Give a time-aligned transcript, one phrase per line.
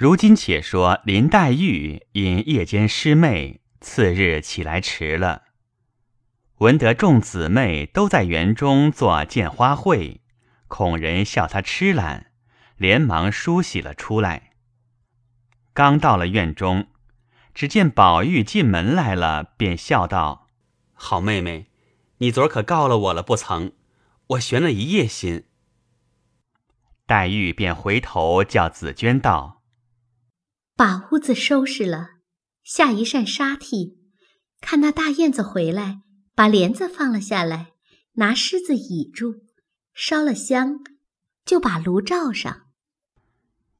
[0.00, 5.42] 如今且说林黛玉因夜间失寐，次日起来迟了。
[6.60, 10.22] 闻得众姊妹都在园中做见花会，
[10.68, 12.32] 恐人笑她痴懒，
[12.78, 14.52] 连忙梳洗了出来。
[15.74, 16.86] 刚到了院中，
[17.52, 20.46] 只见宝玉进门来了，便笑道
[20.96, 21.66] ：“好妹妹，
[22.16, 23.72] 你昨儿可告了我了不曾？
[24.28, 25.44] 我悬了一夜心。”
[27.04, 29.59] 黛玉便回头叫紫娟道
[30.80, 32.12] ：“把屋子收拾了，
[32.64, 33.96] 下一扇纱屉，
[34.62, 36.00] 看那大燕子回来，
[36.34, 37.72] 把帘子放了下来，
[38.14, 39.42] 拿狮子倚住，
[39.92, 40.78] 烧了香，
[41.44, 42.62] 就把炉罩上。”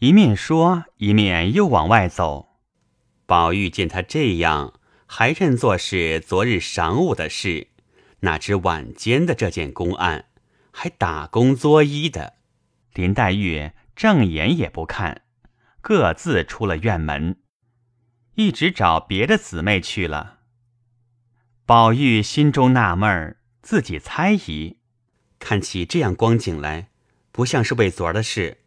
[0.00, 2.60] 一面说，一面又往外走。
[3.24, 7.68] 宝玉见他这样，还认作是昨日晌午的事，
[8.20, 10.26] 哪知晚间的这件公案，
[10.70, 12.34] 还打工作揖的。
[12.92, 15.22] 林黛玉正眼也不看，
[15.82, 17.36] 各自出了院门，
[18.36, 20.38] 一直找别的姊妹去了。
[21.66, 24.78] 宝玉心中纳闷儿，自己猜疑，
[25.40, 26.90] 看起这样光景来，
[27.32, 28.58] 不像是为昨儿的事。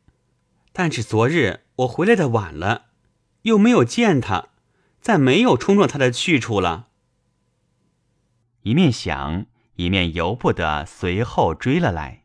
[0.74, 2.88] 但是昨日我回来的晚了，
[3.44, 4.50] 又没有见他，
[5.00, 6.90] 再没有冲撞他的去处了。
[8.64, 12.25] 一面想，一面由不得随后追了来。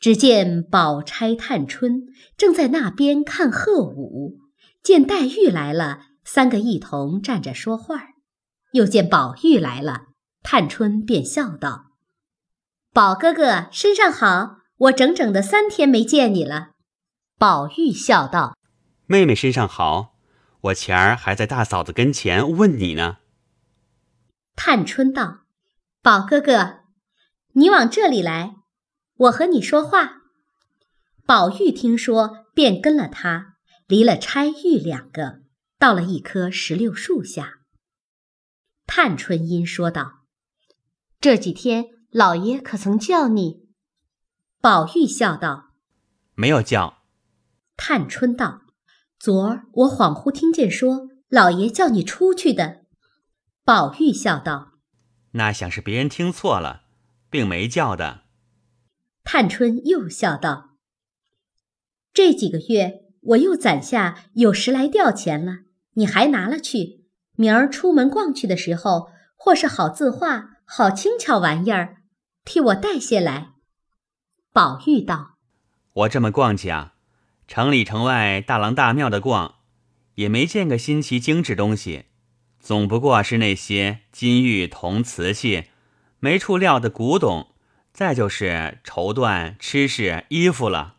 [0.00, 2.06] 只见宝钗、探春
[2.36, 4.38] 正在那边看贺舞，
[4.82, 8.08] 见黛玉来了，三个一同站着说话
[8.72, 10.06] 又见宝玉来了，
[10.42, 11.92] 探春便笑道
[12.94, 16.70] ：“宝哥哥身上好，我整整的三天没见你了。”
[17.38, 18.56] 宝玉笑道
[19.04, 20.14] ：“妹妹身上好，
[20.62, 23.18] 我前儿还在大嫂子跟前问你呢。”
[24.56, 25.40] 探春道
[26.02, 26.84] ：“宝哥哥，
[27.52, 28.56] 你往这里来。”
[29.20, 30.22] 我和你说话。
[31.26, 35.42] 宝玉听说，便跟了他，离了钗玉两个，
[35.78, 37.58] 到了一棵石榴树下。
[38.86, 40.24] 探春因说道
[41.20, 43.68] ：“这几天老爷可曾叫你？”
[44.62, 45.74] 宝玉笑道
[46.34, 47.02] ：“没有叫。”
[47.76, 48.62] 探春道
[49.20, 52.86] ：“昨儿我恍惚听见说老爷叫你出去的。”
[53.64, 54.72] 宝玉笑道
[55.32, 56.84] ：“那想是别人听错了，
[57.28, 58.19] 并没叫的。”
[59.22, 60.70] 探春又笑道
[62.12, 65.58] ：“这几个月我又攒下有十来吊钱了，
[65.94, 67.04] 你还拿了去。
[67.36, 71.98] 明儿出门逛去的时候，或是好字画、好轻巧玩意儿，
[72.44, 73.52] 替我带些来。”
[74.52, 75.36] 宝玉道
[75.92, 76.94] ：“我这么逛去啊，
[77.46, 79.56] 城里城外大郎大庙的逛，
[80.16, 82.06] 也没见个新奇精致东西，
[82.58, 85.66] 总不过是那些金玉铜瓷器，
[86.18, 87.48] 没处料的古董。”
[88.00, 90.94] 再就是绸缎、吃食、衣服了。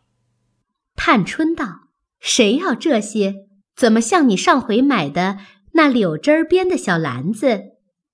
[0.94, 1.88] 探春道
[2.22, 3.48] ：“谁要这些？
[3.74, 5.38] 怎么像你上回买的
[5.72, 7.60] 那柳枝儿编的小篮子，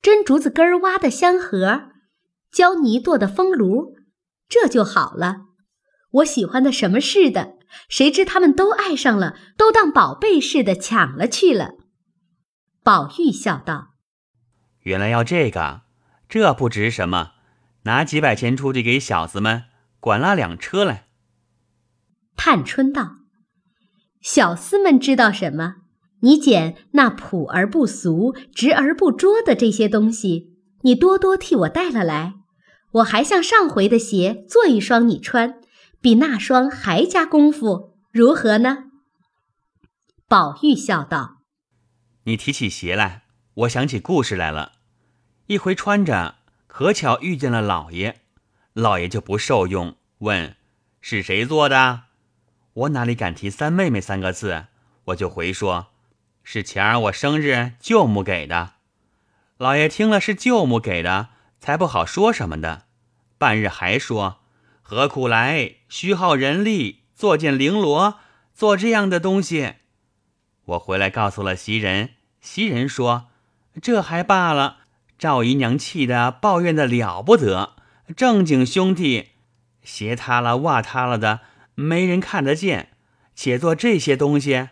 [0.01, 1.91] 针竹子根儿挖的香盒，
[2.51, 3.95] 胶泥做的风炉，
[4.49, 5.41] 这就好了。
[6.13, 7.59] 我喜欢的什么似的，
[7.91, 11.73] 谁知他们都爱上了，都当宝贝似的抢了去了。”
[12.83, 13.89] 宝玉笑道
[14.85, 15.83] ：“原来要这个，
[16.27, 17.33] 这不值什么。”
[17.83, 19.65] 拿几百钱出去给小子们
[20.01, 21.07] 管拉辆车来。
[22.37, 23.17] 探春道
[24.23, 25.77] ：“小厮们知道什么？
[26.21, 32.35] 你捡那朴而不俗、直而不拙的这些东西，你多多替我带了来。
[32.93, 35.61] 我还像上回的鞋做一双你穿，
[36.01, 38.85] 比那双还加功夫，如何呢？”
[40.29, 41.39] 宝玉笑道
[42.25, 43.25] ：“你提起鞋来，
[43.55, 44.73] 我想起故事来了。
[45.47, 46.37] 一回穿着。”
[46.79, 48.21] 何巧遇见了老爷，
[48.73, 50.55] 老爷就不受用，问
[51.01, 52.03] 是谁做的？
[52.73, 54.67] 我哪里敢提三妹妹三个字？
[55.07, 55.89] 我就回说，
[56.45, 58.75] 是前儿我生日舅母给的。
[59.57, 62.85] 老爷听了是舅母给的，才不好说什么的。
[63.39, 64.39] 半日还说
[64.81, 68.21] 何苦来，虚耗人力做件绫罗，
[68.55, 69.75] 做这样的东西。
[70.65, 72.11] 我回来告诉了袭人，
[72.41, 73.31] 袭人说
[73.83, 74.77] 这还罢了。
[75.19, 77.75] 赵姨娘气得抱怨的了不得，
[78.17, 79.31] 正经兄弟，
[79.83, 81.41] 鞋塌了袜塌了的，
[81.75, 82.91] 没人看得见，
[83.35, 84.69] 且做这些东西。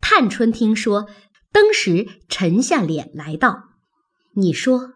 [0.00, 1.08] 探春听说，
[1.50, 3.70] 登时沉下脸来道
[4.38, 4.94] ：“你说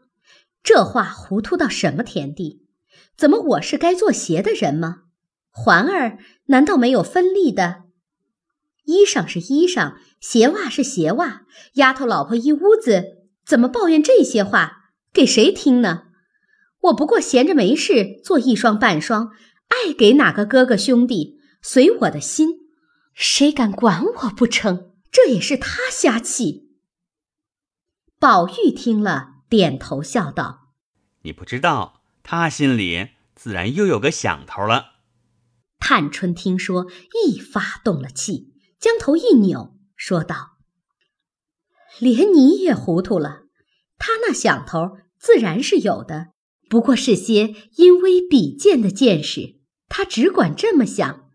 [0.62, 2.68] 这话糊涂到什么田地？
[3.16, 5.02] 怎么我是该做鞋的人吗？
[5.50, 7.82] 环儿难道没有分利的？
[8.84, 11.42] 衣裳是衣裳，鞋袜是鞋袜，
[11.74, 13.16] 丫头老婆一屋子。”
[13.50, 16.04] 怎么抱怨这些话给谁听呢？
[16.82, 19.32] 我不过闲着没事做一双半双，
[19.66, 22.70] 爱给哪个哥哥兄弟随我的心。
[23.12, 24.92] 谁敢管我不成？
[25.10, 26.70] 这也是他瞎气。
[28.20, 30.68] 宝玉听了，点头笑道
[31.22, 34.92] ：“你不知道，他心里自然又有个想头了。”
[35.80, 36.86] 探春听说，
[37.26, 40.58] 一发动了气，将头一扭，说道
[42.00, 43.42] ：“连你也糊涂了。
[43.98, 46.28] 他那想头自然是有的，
[46.68, 49.60] 不过是些因微比见的见识。
[49.88, 51.26] 他只管这么想。”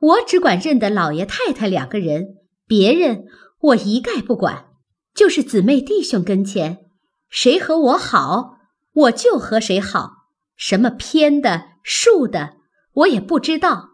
[0.00, 2.36] 我只管认得老爷太太两个人，
[2.66, 3.26] 别人
[3.60, 4.68] 我一概不管。
[5.14, 6.86] 就是姊妹弟兄跟前，
[7.28, 8.54] 谁和我好，
[8.94, 10.12] 我就和谁好。
[10.56, 12.54] 什么偏的、竖的，
[12.94, 13.90] 我也不知道。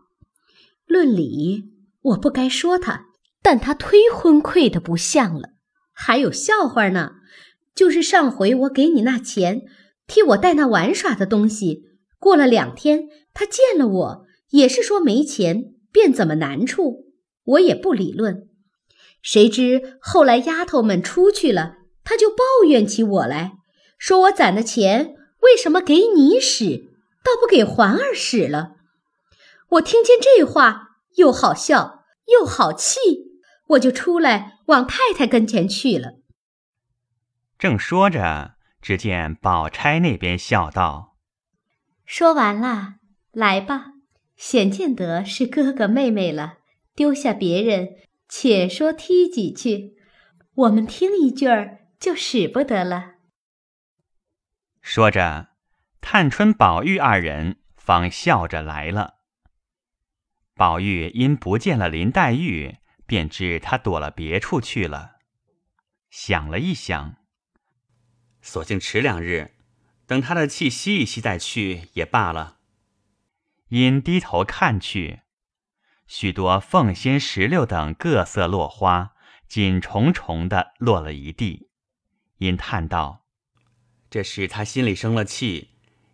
[0.86, 1.72] 论理，
[2.02, 3.06] 我不该说他，
[3.42, 5.55] 但他忒昏聩的不像了。
[5.98, 7.12] 还有笑话呢，
[7.74, 9.62] 就是上回我给你那钱，
[10.06, 11.84] 替我带那玩耍的东西，
[12.18, 15.72] 过了两天，他见了我，也是说没钱。
[15.92, 17.06] 便怎么难处，
[17.42, 18.48] 我也不理论。
[19.22, 23.52] 谁知后来丫头们出去了，他就抱怨起我来，
[23.96, 26.90] 说我攒的钱为什么给你使，
[27.24, 28.72] 倒不给环儿使了。
[29.70, 32.98] 我听见这话，又好笑又好气，
[33.68, 36.20] 我就出来往太太跟前去了。
[37.58, 41.16] 正说着，只见宝钗那边笑道
[42.06, 42.96] ：“说完了，
[43.32, 43.92] 来吧。”
[44.36, 46.58] 显见得是哥哥妹妹了，
[46.94, 47.96] 丢下别人，
[48.28, 49.96] 且说踢几句，
[50.54, 53.14] 我们听一句儿就使不得了。
[54.82, 55.48] 说着，
[56.02, 59.14] 探春、宝玉二人方笑着来了。
[60.54, 62.76] 宝玉因不见了林黛玉，
[63.06, 65.16] 便知他躲了别处去了。
[66.10, 67.16] 想了一想，
[68.40, 69.54] 索性迟两日，
[70.06, 72.58] 等他的气息一息再去也罢了。
[73.68, 75.20] 因低头看去，
[76.06, 79.14] 许多凤仙、石榴等各色落花
[79.48, 81.70] 紧重重的落了一地。
[82.38, 83.26] 因叹道
[84.08, 85.70] ：“这是他心里生了气，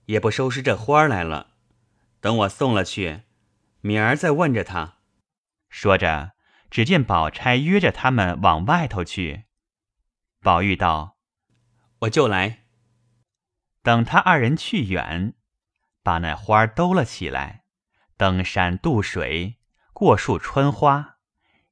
[0.06, 1.55] 也不收拾这花来了。
[2.21, 3.23] 等我送了去，
[3.81, 4.99] 明儿再问着他。”
[5.69, 6.33] 说着，
[6.72, 9.44] 只见宝钗约着他们往外头去。
[10.40, 11.19] 宝玉道
[12.00, 12.64] ：“我就来。”
[13.84, 15.34] 等他二人去远。
[16.02, 17.64] 把那花兜了起来，
[18.16, 19.58] 登山渡水，
[19.92, 21.19] 过树穿花，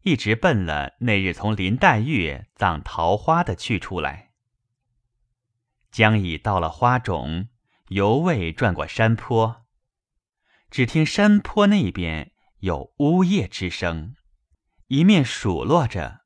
[0.02, 4.32] 一直奔了那日从林黛玉葬桃花的去处来。
[5.90, 7.48] 将已到了花冢，
[7.88, 9.64] 犹未转过山坡，
[10.70, 14.14] 只听山坡那边有呜咽之声，
[14.90, 16.24] 一面数落着，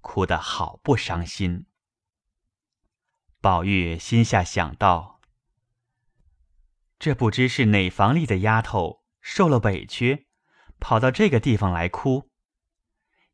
[0.00, 1.66] 哭得好不伤心。
[3.40, 5.20] 宝玉心下想到。
[6.98, 10.26] 这不知是哪房里的丫头受了委屈，
[10.80, 12.28] 跑到这个地方来哭。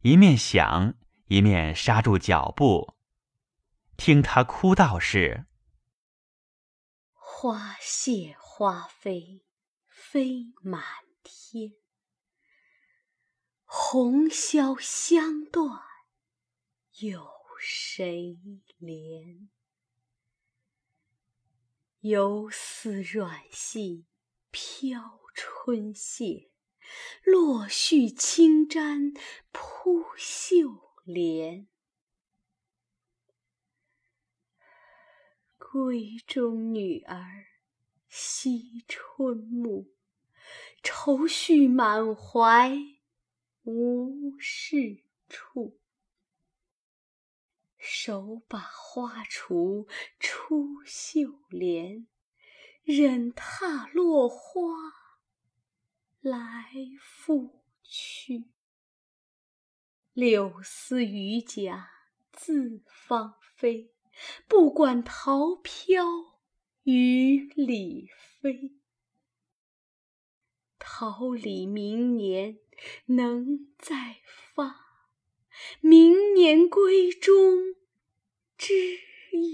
[0.03, 0.93] 一面想，
[1.29, 2.95] 一面刹住脚步，
[3.97, 5.47] 听她哭道：“是
[7.15, 9.47] 花谢花飞
[9.87, 10.83] 飞满
[11.23, 11.73] 天，
[13.71, 15.79] 红消香断
[17.01, 17.29] 有
[17.61, 18.39] 谁
[18.81, 19.49] 怜？”
[22.01, 24.07] 游丝软系
[24.51, 26.49] 飘春榭，
[27.23, 29.13] 落絮轻沾
[29.53, 31.69] 扑绣帘。
[35.59, 37.47] 闺中女儿
[38.09, 39.91] 惜春暮，
[40.83, 42.79] 愁绪满怀
[43.69, 45.79] 无事处。
[47.77, 49.87] 手把花锄
[50.19, 52.07] 出绣帘，
[52.83, 54.63] 忍踏落花
[56.21, 58.47] 来复去。
[60.15, 61.79] 柳丝榆荚
[62.33, 63.93] 自芳菲，
[64.49, 66.05] 不管桃飘
[66.85, 68.09] 雨里
[68.41, 68.79] 飞。
[70.91, 72.59] 桃李明年
[73.05, 74.17] 能再
[74.55, 74.75] 发。
[75.81, 77.77] 明年闺中
[78.57, 78.99] 知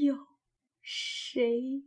[0.00, 0.28] 有
[0.80, 1.82] 谁？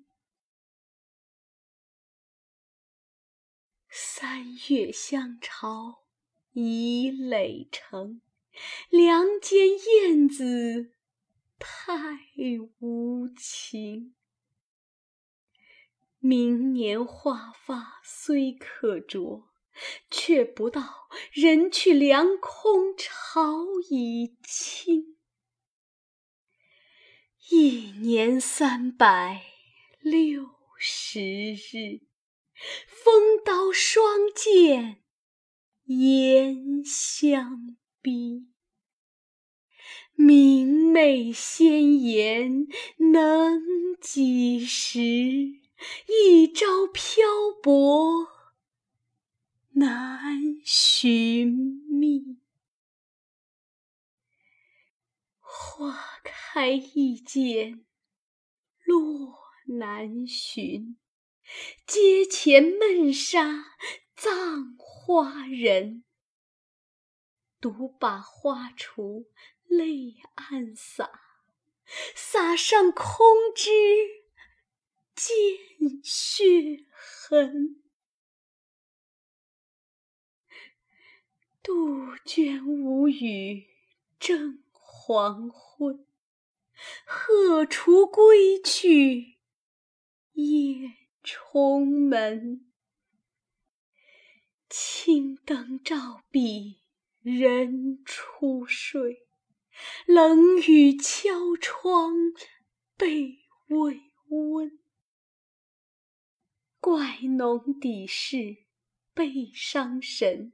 [3.90, 6.04] 三月香巢
[6.52, 8.22] 已垒成，
[8.90, 10.92] 梁间燕子
[11.58, 12.20] 太
[12.80, 14.14] 无情。
[16.28, 19.48] 明年华发虽可着。
[20.10, 25.18] 却不到人去凉空，巢已倾。
[27.52, 29.44] 一年三百
[30.00, 31.22] 六十
[31.54, 32.02] 日，
[32.88, 34.04] 风刀霜
[34.36, 35.04] 剑
[35.86, 38.48] 眼相逼。
[40.16, 42.66] 明媚鲜妍
[43.12, 43.62] 能
[44.02, 45.67] 几时？
[46.08, 47.26] 一朝漂
[47.62, 48.28] 泊
[49.72, 51.48] 难寻
[51.90, 52.40] 觅。
[55.40, 57.86] 花开易见
[58.84, 60.98] 落难寻，
[61.86, 63.66] 阶前闷杀
[64.16, 66.04] 葬花人。
[67.60, 69.26] 独把花锄。
[69.70, 71.12] 泪暗洒，
[72.16, 74.27] 洒上空枝
[75.18, 77.82] 见血痕。
[81.64, 83.66] 杜鹃无语
[84.20, 86.06] 正黄昏，
[87.04, 89.40] 鹤雏归去
[90.34, 90.94] 夜
[91.24, 92.72] 重门。
[94.70, 96.80] 青灯照壁
[97.24, 99.26] 人初睡。
[100.06, 102.14] 冷雨敲窗，
[102.96, 104.80] 被未温。
[106.90, 108.60] 怪浓底事
[109.14, 110.54] 悲伤神，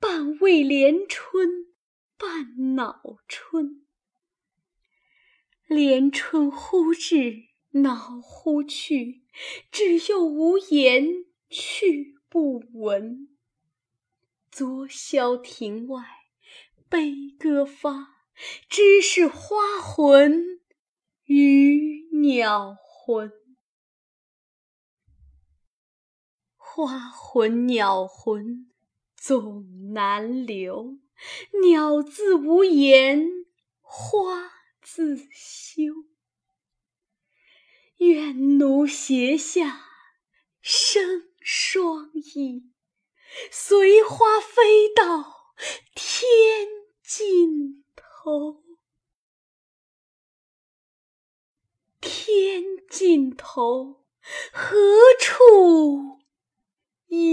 [0.00, 1.66] 半为连春，
[2.16, 3.84] 半恼春。
[5.66, 9.20] 连春忽至，恼忽去，
[9.70, 13.28] 至又无言，去不闻。
[14.50, 16.02] 昨宵庭外，
[16.88, 18.16] 悲歌发。
[18.70, 20.58] 知是花魂
[21.26, 23.30] 与鸟魂，
[26.76, 28.70] 花魂鸟魂
[29.16, 30.98] 总难留。
[31.62, 33.46] 鸟自无言，
[33.80, 34.52] 花
[34.82, 36.04] 自羞。
[37.96, 39.86] 愿奴胁下
[40.60, 42.70] 生双翼，
[43.50, 45.54] 随花飞到
[45.94, 46.68] 天
[47.02, 47.86] 尽。
[47.94, 48.62] 头，
[52.02, 54.04] 天尽头，
[54.52, 54.76] 何
[55.18, 56.20] 处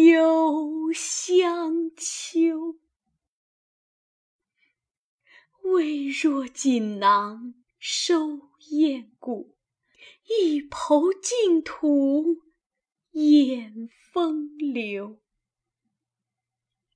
[0.06, 2.80] 幽香秋？
[5.64, 9.58] 微若锦囊收艳骨，
[10.28, 12.42] 一抔净土
[13.12, 15.20] 掩风流。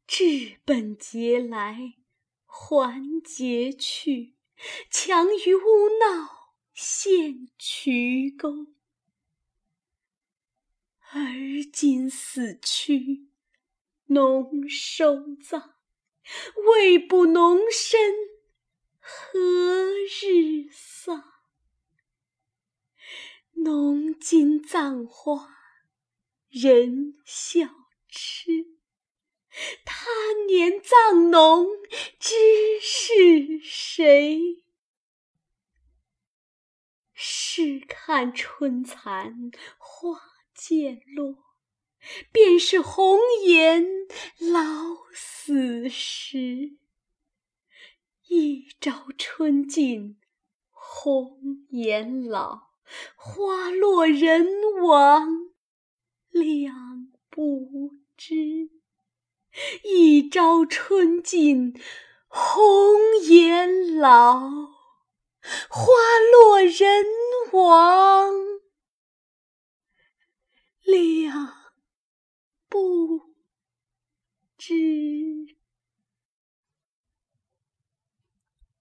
[0.06, 1.96] 治本节来。
[2.50, 4.34] 还节去，
[4.89, 8.67] 强于污闹陷渠沟。
[11.12, 11.22] 而
[11.72, 13.30] 今死去，
[14.08, 15.76] 农收葬，
[16.68, 18.14] 未卜农身
[19.00, 21.24] 何日丧？
[23.54, 25.50] 农今葬花，
[26.50, 27.68] 人笑
[28.10, 28.78] 痴。
[29.86, 30.06] 他
[30.46, 31.68] 年葬农，
[32.20, 32.36] 知
[32.82, 34.64] 是谁？
[37.14, 41.36] 试看春残花渐落，
[42.32, 43.86] 便是红颜
[44.40, 44.64] 老
[45.14, 46.78] 死时。
[48.28, 50.20] 一朝春尽
[50.72, 52.72] 红颜老，
[53.16, 54.48] 花落人
[54.84, 55.52] 亡
[56.30, 58.36] 两不知。
[59.84, 61.80] 一朝春尽
[62.28, 62.98] 红
[63.30, 64.40] 颜老，
[65.70, 65.94] 花
[66.32, 67.06] 落人
[67.54, 68.47] 亡
[70.88, 71.53] 两
[72.70, 73.36] 不
[74.58, 75.58] 知。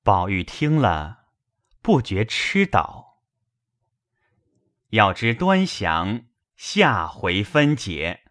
[0.05, 1.27] 宝玉听了，
[1.83, 3.25] 不觉痴倒。
[4.91, 8.26] 要知端详，下回分解。